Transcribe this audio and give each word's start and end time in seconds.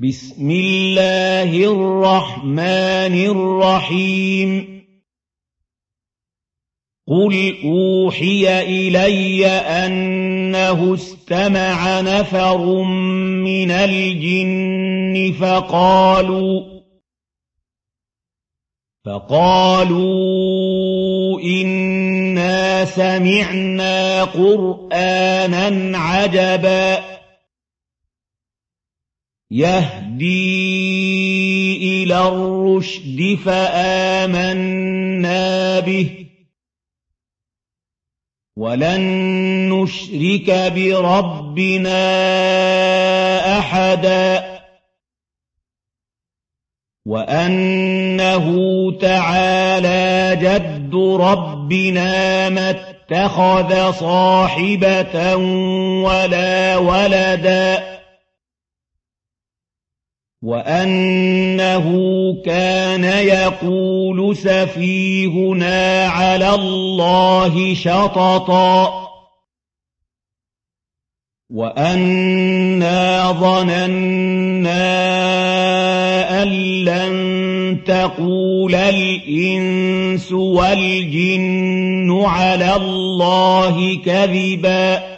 بسم 0.00 0.50
الله 0.50 1.56
الرحمن 1.56 3.14
الرحيم. 3.26 4.74
قل 7.08 7.56
أوحي 7.64 8.62
إلي 8.62 9.46
أنه 9.46 10.94
استمع 10.94 12.00
نفر 12.00 12.82
من 13.44 13.70
الجن 13.70 15.34
فقالوا 15.40 16.74
فقالوا 19.06 20.10
إنا 21.40 22.84
سمعنا 22.84 24.24
قرآنا 24.24 25.98
عجبا. 25.98 27.13
يهدي 29.54 30.74
إلى 32.02 32.28
الرشد 32.28 33.38
فآمنا 33.44 34.60
به. 35.80 36.26
ولن 38.56 39.00
نشرك 39.72 40.72
بربنا 40.74 41.98
أحدا. 43.58 44.54
وأنه 47.06 48.46
تعالى 48.98 50.36
جد 50.42 50.94
ربنا 51.20 52.48
ما 52.48 52.70
اتخذ 52.70 53.92
صاحبة 53.92 55.36
ولا 56.04 56.76
ولدا. 56.76 57.93
وأنه 60.44 61.86
كان 62.46 63.04
يقول 63.04 64.36
سفيهنا 64.36 66.06
على 66.06 66.54
الله 66.54 67.74
شططا. 67.74 69.04
وأنا 71.50 73.32
ظننا 73.32 74.82
أن 76.42 76.48
لن 76.84 77.78
تقول 77.86 78.74
الإنس 78.74 80.32
والجن 80.32 82.22
على 82.24 82.76
الله 82.76 84.00
كذباً. 84.04 85.13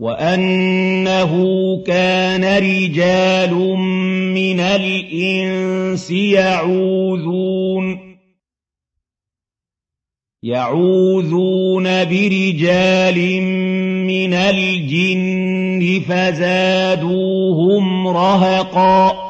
وأنه 0.00 1.32
كان 1.86 2.44
رجال 2.44 3.54
من 4.34 4.60
الإنس 4.60 6.10
يعوذون 6.10 8.10
يعوذون 10.42 11.84
برجال 11.84 13.42
من 14.06 14.34
الجن 14.34 16.02
فزادوهم 16.08 18.08
رهقا 18.08 19.29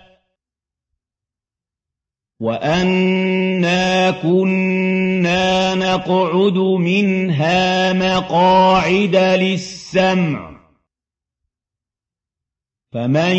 وأنا 2.41 4.11
كنا 4.11 5.75
نقعد 5.75 6.57
منها 6.57 7.93
مقاعد 7.93 9.15
للسمع 9.15 10.51
فمن 12.93 13.35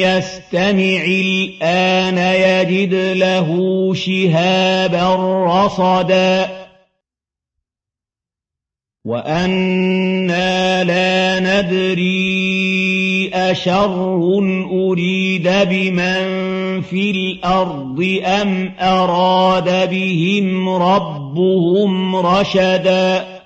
يستمع 0.00 1.04
الآن 1.04 2.18
يجد 2.18 2.94
له 2.94 3.48
شهابا 3.94 5.14
رصدا 5.46 6.60
وأنا 9.04 10.84
لا 10.84 11.40
ندري 11.40 13.30
أشر 13.34 14.18
أريد 14.72 15.48
بمن 15.48 16.49
في 16.80 17.10
الأرض 17.10 18.20
أم 18.24 18.74
أراد 18.78 19.90
بهم 19.90 20.68
ربهم 20.68 22.16
رشدا 22.16 23.40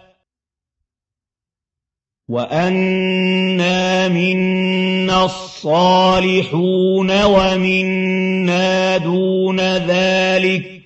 وأنا 2.28 4.08
منا 4.08 5.24
الصالحون 5.24 7.24
ومنا 7.24 8.96
دون 8.96 9.60
ذلك 9.60 10.82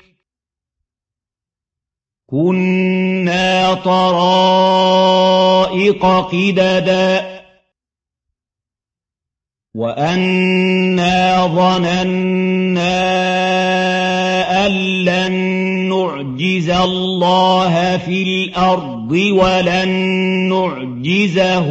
كنا 2.26 3.74
طرائق 3.74 5.06
قددا 6.06 7.37
وأنا 9.78 11.46
ظننا 11.46 12.98
أن 14.66 14.72
لن 15.04 15.32
نعجز 15.88 16.70
الله 16.70 17.96
في 17.96 18.22
الأرض 18.22 19.12
ولن 19.12 19.88
نعجزه 20.50 21.68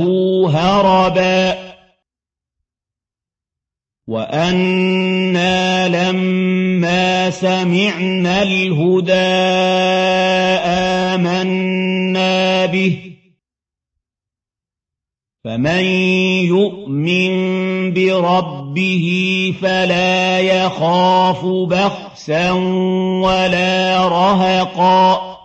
هربا 0.49 1.57
وأنا 4.07 5.87
لما 5.87 7.29
سمعنا 7.29 8.43
الهدى 8.43 9.13
آمنا 11.11 12.65
به 12.65 13.16
فمن 15.47 15.85
يؤمن 16.51 17.31
بربه 17.93 19.07
فلا 19.61 20.39
يخاف 20.39 21.45
بخسا 21.45 22.51
ولا 23.23 24.07
رهقا 24.07 25.36